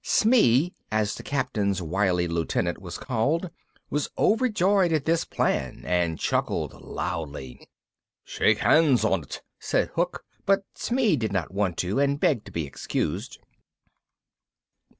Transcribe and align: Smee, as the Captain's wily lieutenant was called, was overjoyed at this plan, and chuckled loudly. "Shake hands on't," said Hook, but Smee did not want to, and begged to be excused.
Smee, 0.03 0.73
as 0.91 1.13
the 1.13 1.21
Captain's 1.21 1.79
wily 1.79 2.27
lieutenant 2.27 2.79
was 2.81 2.97
called, 2.97 3.51
was 3.91 4.09
overjoyed 4.17 4.91
at 4.91 5.05
this 5.05 5.25
plan, 5.25 5.83
and 5.85 6.17
chuckled 6.17 6.73
loudly. 6.81 7.69
"Shake 8.23 8.57
hands 8.57 9.05
on't," 9.05 9.43
said 9.59 9.89
Hook, 9.89 10.25
but 10.43 10.63
Smee 10.73 11.17
did 11.17 11.31
not 11.31 11.53
want 11.53 11.77
to, 11.85 11.99
and 11.99 12.19
begged 12.19 12.45
to 12.47 12.51
be 12.51 12.65
excused. 12.65 13.37